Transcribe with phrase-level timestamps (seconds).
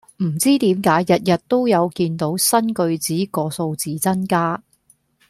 [0.17, 4.59] 唔知點解日日都有見到新句子個數字增加